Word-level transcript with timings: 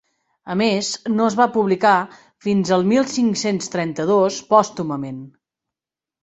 A 0.51 0.53
més, 0.59 0.87
no 1.17 1.27
es 1.31 1.35
va 1.39 1.45
publicar 1.57 1.91
fins 2.45 2.71
al 2.77 2.87
mil 2.93 3.05
cinc-cents 3.17 3.71
trenta-dos, 3.77 4.41
pòstumament. 4.55 5.23